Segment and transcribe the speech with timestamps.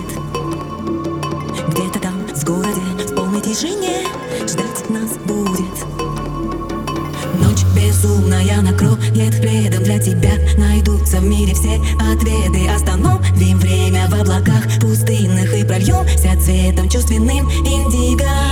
[0.00, 4.06] будет Где-то там, в городе, в полной тишине
[4.46, 5.76] Ждать нас будет.
[7.40, 11.80] Ночь безумная накроет пледом для тебя Найдутся в мире все
[12.12, 12.68] ответы.
[12.68, 18.49] Остановим время в облаках пустынных И прольемся цветом чувственным индиго.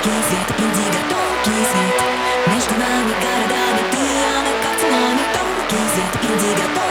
[0.00, 0.22] Тонкий
[5.94, 6.89] свет,